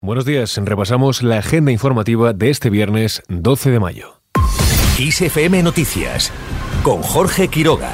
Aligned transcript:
Buenos 0.00 0.24
días, 0.24 0.56
repasamos 0.62 1.24
la 1.24 1.38
agenda 1.38 1.72
informativa 1.72 2.32
de 2.32 2.50
este 2.50 2.70
viernes 2.70 3.20
12 3.28 3.72
de 3.72 3.80
mayo. 3.80 4.20
Noticias 5.60 6.32
con 6.84 7.02
Jorge 7.02 7.48
Quiroga. 7.48 7.90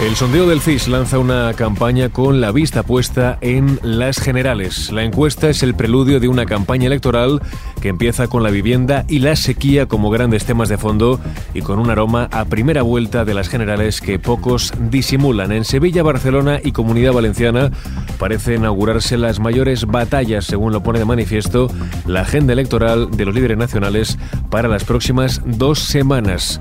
El 0.00 0.14
sondeo 0.14 0.46
del 0.46 0.60
CIS 0.60 0.86
lanza 0.86 1.18
una 1.18 1.52
campaña 1.54 2.08
con 2.08 2.40
la 2.40 2.52
vista 2.52 2.84
puesta 2.84 3.36
en 3.40 3.80
las 3.82 4.20
generales. 4.20 4.92
La 4.92 5.02
encuesta 5.02 5.50
es 5.50 5.64
el 5.64 5.74
preludio 5.74 6.20
de 6.20 6.28
una 6.28 6.46
campaña 6.46 6.86
electoral 6.86 7.42
que 7.82 7.88
empieza 7.88 8.28
con 8.28 8.44
la 8.44 8.50
vivienda 8.50 9.04
y 9.08 9.18
la 9.18 9.34
sequía 9.34 9.86
como 9.86 10.10
grandes 10.10 10.44
temas 10.44 10.68
de 10.68 10.78
fondo 10.78 11.18
y 11.52 11.62
con 11.62 11.80
un 11.80 11.90
aroma 11.90 12.28
a 12.30 12.44
primera 12.44 12.82
vuelta 12.82 13.24
de 13.24 13.34
las 13.34 13.48
generales 13.48 14.00
que 14.00 14.20
pocos 14.20 14.72
disimulan. 14.88 15.50
En 15.50 15.64
Sevilla, 15.64 16.04
Barcelona 16.04 16.60
y 16.62 16.70
Comunidad 16.70 17.12
Valenciana 17.12 17.72
parece 18.20 18.54
inaugurarse 18.54 19.18
las 19.18 19.40
mayores 19.40 19.84
batallas, 19.84 20.44
según 20.44 20.72
lo 20.72 20.80
pone 20.80 21.00
de 21.00 21.06
manifiesto 21.06 21.72
la 22.06 22.20
agenda 22.20 22.52
electoral 22.52 23.10
de 23.10 23.24
los 23.24 23.34
líderes 23.34 23.58
nacionales 23.58 24.16
para 24.48 24.68
las 24.68 24.84
próximas 24.84 25.42
dos 25.44 25.80
semanas. 25.80 26.60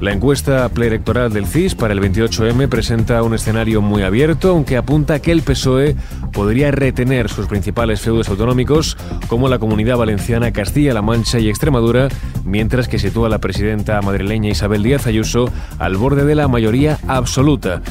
La 0.00 0.12
encuesta 0.12 0.68
preelectoral 0.68 1.32
del 1.32 1.46
CIS 1.46 1.74
para 1.74 1.92
el 1.92 2.00
28M 2.00 2.68
presenta 2.68 3.20
un 3.24 3.34
escenario 3.34 3.82
muy 3.82 4.02
abierto, 4.02 4.50
aunque 4.50 4.76
apunta 4.76 5.18
que 5.20 5.32
el 5.32 5.42
PSOE 5.42 5.96
podría 6.32 6.70
retener 6.70 7.28
sus 7.28 7.48
principales 7.48 8.00
feudos 8.00 8.28
autonómicos, 8.28 8.96
como 9.26 9.48
la 9.48 9.58
Comunidad 9.58 9.96
Valenciana, 9.96 10.52
Castilla-La 10.52 11.02
Mancha 11.02 11.40
y 11.40 11.48
Extremadura, 11.48 12.08
mientras 12.44 12.86
que 12.86 13.00
sitúa 13.00 13.26
a 13.26 13.30
la 13.30 13.40
presidenta 13.40 14.00
madrileña 14.00 14.50
Isabel 14.50 14.84
Díaz 14.84 15.08
Ayuso 15.08 15.50
al 15.80 15.96
borde 15.96 16.24
de 16.24 16.36
la 16.36 16.46
mayoría 16.46 17.00
absoluta. 17.08 17.82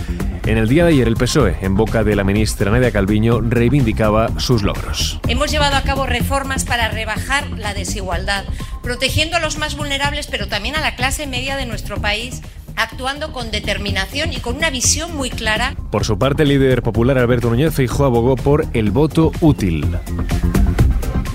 En 0.45 0.57
el 0.57 0.69
día 0.69 0.85
de 0.85 0.91
ayer, 0.91 1.09
el 1.09 1.17
PSOE, 1.17 1.57
en 1.59 1.75
boca 1.75 2.05
de 2.05 2.15
la 2.15 2.23
ministra 2.23 2.71
Nadia 2.71 2.91
Calviño, 2.91 3.41
reivindicaba 3.41 4.29
sus 4.39 4.63
logros. 4.63 5.19
Hemos 5.27 5.51
llevado 5.51 5.75
a 5.75 5.81
cabo 5.81 6.05
reformas 6.05 6.63
para 6.63 6.87
rebajar 6.87 7.49
la 7.57 7.73
desigualdad, 7.73 8.45
protegiendo 8.87 9.35
a 9.35 9.41
los 9.41 9.57
más 9.57 9.75
vulnerables, 9.75 10.27
pero 10.27 10.47
también 10.47 10.77
a 10.77 10.79
la 10.79 10.95
clase 10.95 11.27
media 11.27 11.57
de 11.57 11.65
nuestro 11.65 11.99
país 11.99 12.41
actuando 12.77 13.33
con 13.33 13.51
determinación 13.51 14.31
y 14.31 14.37
con 14.37 14.55
una 14.55 14.69
visión 14.69 15.13
muy 15.13 15.29
clara. 15.29 15.75
Por 15.91 16.05
su 16.05 16.17
parte, 16.17 16.43
el 16.43 16.49
líder 16.49 16.81
popular 16.81 17.17
Alberto 17.17 17.49
Núñez 17.49 17.73
Feijóo 17.73 18.05
abogó 18.05 18.37
por 18.37 18.65
el 18.71 18.91
voto 18.91 19.33
útil. 19.41 19.85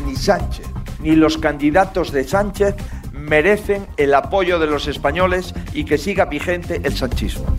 Ni 0.06 0.16
Sánchez 0.16 0.66
ni 1.00 1.14
los 1.14 1.36
candidatos 1.36 2.10
de 2.10 2.24
Sánchez 2.24 2.74
merecen 3.12 3.86
el 3.98 4.14
apoyo 4.14 4.58
de 4.58 4.68
los 4.68 4.88
españoles 4.88 5.52
y 5.74 5.84
que 5.84 5.98
siga 5.98 6.24
vigente 6.24 6.80
el 6.84 6.96
sanchismo. 6.96 7.54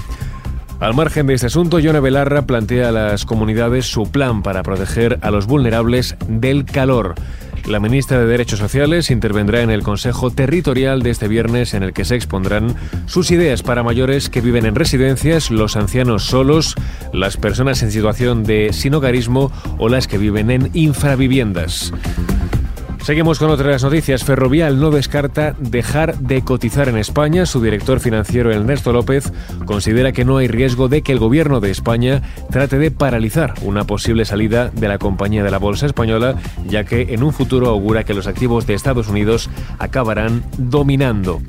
Al 0.80 0.94
margen 0.94 1.28
de 1.28 1.34
este 1.34 1.48
asunto, 1.48 1.80
Yone 1.80 2.00
Belarra 2.00 2.44
plantea 2.44 2.90
a 2.90 2.92
las 2.94 3.26
comunidades 3.26 3.86
su 3.86 4.10
plan 4.10 4.42
para 4.42 4.64
proteger 4.64 5.20
a 5.22 5.30
los 5.30 5.46
vulnerables 5.46 6.16
del 6.30 6.64
calor. 6.64 7.16
La 7.68 7.82
ministra 7.82 8.18
de 8.18 8.26
Derechos 8.26 8.60
Sociales 8.60 9.12
intervendrá 9.12 9.62
en 9.62 9.72
el 9.72 9.84
Consejo 9.84 10.32
Territorial 10.32 11.04
de 11.04 11.10
este 11.10 11.28
viernes 11.28 11.74
en 11.74 11.84
el 11.84 11.92
que 11.92 12.06
se 12.06 12.16
expondrán 12.16 12.76
sus 13.08 13.30
ideas 13.30 13.62
para 13.62 13.84
mayores 13.84 14.30
que 14.30 14.40
viven 14.40 14.66
en 14.66 14.76
residencias, 14.76 15.52
los 15.52 15.76
ancianos 15.76 16.24
solos, 16.24 16.76
las 17.12 17.36
personas 17.36 17.84
en 17.84 17.92
situación 17.92 18.46
de 18.46 18.72
sinogarismo 18.72 19.52
o 19.78 19.90
las 19.90 20.08
que 20.08 20.18
viven 20.18 20.50
en 20.50 20.70
infraviviendas. 20.74 21.92
Seguimos 23.10 23.40
con 23.40 23.50
otras 23.50 23.84
noticias. 23.84 24.24
Ferrovial 24.24 24.80
no 24.80 24.92
descarta 24.92 25.56
dejar 25.58 26.20
de 26.20 26.44
cotizar 26.44 26.90
en 26.90 26.98
España. 27.00 27.48
Su 27.48 27.60
director 27.60 28.00
financiero 28.00 28.52
Ernesto 28.52 28.94
López 28.94 29.34
considera 29.66 30.12
que 30.12 30.26
no 30.26 30.38
hay 30.38 30.48
riesgo 30.48 30.90
de 30.90 31.02
que 31.02 31.12
el 31.12 31.18
gobierno 31.18 31.60
de 31.60 31.72
España 31.72 32.22
trate 32.52 32.78
de 32.78 32.92
paralizar 32.92 33.56
una 33.64 33.86
posible 33.86 34.26
salida 34.26 34.70
de 34.70 34.88
la 34.88 35.00
compañía 35.00 35.44
de 35.44 35.50
la 35.50 35.58
Bolsa 35.58 35.88
Española, 35.88 36.36
ya 36.68 36.84
que 36.84 37.12
en 37.16 37.24
un 37.24 37.34
futuro 37.34 37.70
augura 37.70 38.04
que 38.04 38.14
los 38.14 38.28
activos 38.28 38.68
de 38.68 38.76
Estados 38.76 39.08
Unidos 39.08 39.50
acabarán 39.80 40.44
dominando. 40.60 41.42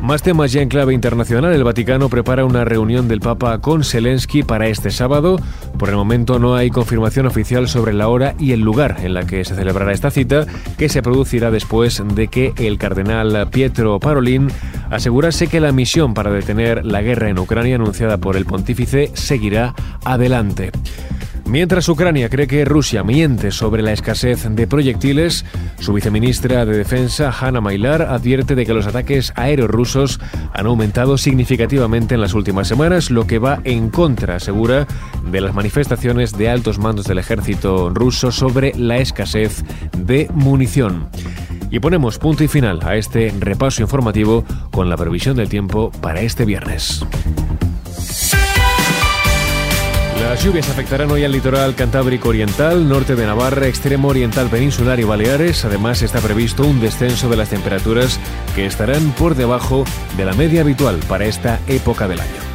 Más 0.00 0.22
temas 0.22 0.52
ya 0.52 0.62
en 0.62 0.68
clave 0.68 0.94
internacional. 0.94 1.52
El 1.52 1.64
Vaticano 1.64 2.08
prepara 2.08 2.44
una 2.44 2.64
reunión 2.64 3.08
del 3.08 3.20
Papa 3.20 3.58
con 3.58 3.84
Zelensky 3.84 4.42
para 4.42 4.68
este 4.68 4.90
sábado. 4.90 5.38
Por 5.76 5.88
el 5.88 5.96
momento 5.96 6.38
no 6.38 6.54
hay 6.54 6.70
confirmación 6.70 7.26
oficial 7.26 7.68
sobre 7.68 7.92
la 7.92 8.08
hora 8.08 8.34
y 8.38 8.52
el 8.52 8.60
lugar 8.60 8.98
en 9.02 9.12
la 9.12 9.26
que 9.26 9.44
se 9.44 9.54
celebrará 9.54 9.92
esta 9.92 10.10
cita, 10.10 10.46
que 10.78 10.88
se 10.88 11.02
producirá 11.02 11.50
después 11.50 12.02
de 12.14 12.28
que 12.28 12.52
el 12.56 12.78
cardenal 12.78 13.48
Pietro 13.50 13.98
Parolin 13.98 14.48
asegurase 14.90 15.48
que 15.48 15.60
la 15.60 15.72
misión 15.72 16.14
para 16.14 16.30
detener 16.30 16.86
la 16.86 17.02
guerra 17.02 17.28
en 17.28 17.38
Ucrania 17.38 17.74
anunciada 17.74 18.18
por 18.18 18.36
el 18.36 18.46
pontífice 18.46 19.10
seguirá 19.14 19.74
adelante. 20.04 20.70
Mientras 21.48 21.88
Ucrania 21.88 22.28
cree 22.28 22.46
que 22.46 22.66
Rusia 22.66 23.02
miente 23.02 23.52
sobre 23.52 23.82
la 23.82 23.92
escasez 23.92 24.46
de 24.50 24.66
proyectiles, 24.66 25.46
su 25.80 25.94
viceministra 25.94 26.66
de 26.66 26.76
Defensa, 26.76 27.32
Hanna 27.32 27.62
Mailar, 27.62 28.02
advierte 28.02 28.54
de 28.54 28.66
que 28.66 28.74
los 28.74 28.86
ataques 28.86 29.32
aéreos 29.34 29.70
rusos 29.70 30.20
han 30.52 30.66
aumentado 30.66 31.16
significativamente 31.16 32.14
en 32.14 32.20
las 32.20 32.34
últimas 32.34 32.68
semanas, 32.68 33.10
lo 33.10 33.26
que 33.26 33.38
va 33.38 33.60
en 33.64 33.88
contra, 33.88 34.36
asegura, 34.36 34.86
de 35.30 35.40
las 35.40 35.54
manifestaciones 35.54 36.36
de 36.36 36.50
altos 36.50 36.78
mandos 36.78 37.06
del 37.06 37.18
ejército 37.18 37.88
ruso 37.94 38.30
sobre 38.30 38.74
la 38.74 38.98
escasez 38.98 39.64
de 39.96 40.28
munición. 40.34 41.08
Y 41.70 41.80
ponemos 41.80 42.18
punto 42.18 42.44
y 42.44 42.48
final 42.48 42.80
a 42.82 42.96
este 42.96 43.32
repaso 43.38 43.80
informativo 43.80 44.44
con 44.70 44.90
la 44.90 44.98
previsión 44.98 45.36
del 45.36 45.48
tiempo 45.48 45.90
para 46.02 46.20
este 46.20 46.44
viernes. 46.44 47.02
Las 50.22 50.44
lluvias 50.44 50.68
afectarán 50.68 51.10
hoy 51.10 51.24
al 51.24 51.32
litoral 51.32 51.74
cantábrico 51.74 52.28
oriental, 52.30 52.88
norte 52.88 53.14
de 53.14 53.24
Navarra, 53.24 53.66
extremo 53.66 54.08
oriental 54.08 54.48
peninsular 54.48 54.98
y 54.98 55.04
Baleares. 55.04 55.64
Además, 55.64 56.02
está 56.02 56.20
previsto 56.20 56.64
un 56.64 56.80
descenso 56.80 57.28
de 57.28 57.36
las 57.36 57.50
temperaturas 57.50 58.18
que 58.54 58.66
estarán 58.66 59.12
por 59.12 59.36
debajo 59.36 59.84
de 60.16 60.24
la 60.24 60.32
media 60.34 60.62
habitual 60.62 60.98
para 61.08 61.26
esta 61.26 61.60
época 61.68 62.08
del 62.08 62.20
año. 62.20 62.48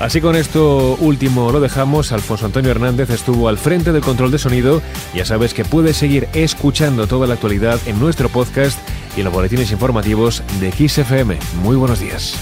Así 0.00 0.20
con 0.20 0.36
esto 0.36 0.96
último 1.00 1.52
lo 1.52 1.60
dejamos. 1.60 2.12
Alfonso 2.12 2.46
Antonio 2.46 2.70
Hernández 2.70 3.10
estuvo 3.10 3.48
al 3.48 3.58
frente 3.58 3.92
del 3.92 4.02
control 4.02 4.30
de 4.30 4.38
sonido. 4.38 4.82
Ya 5.14 5.24
sabes 5.24 5.54
que 5.54 5.64
puedes 5.64 5.96
seguir 5.96 6.28
escuchando 6.34 7.06
toda 7.06 7.26
la 7.26 7.34
actualidad 7.34 7.78
en 7.86 7.98
nuestro 7.98 8.28
podcast 8.28 8.78
y 9.16 9.20
en 9.20 9.24
los 9.24 9.34
boletines 9.34 9.70
informativos 9.70 10.42
de 10.60 10.70
XFM. 10.72 11.38
Muy 11.62 11.76
buenos 11.76 12.00
días. 12.00 12.36